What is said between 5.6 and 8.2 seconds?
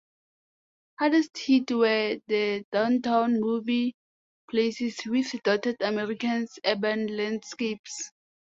America's urban landscapes.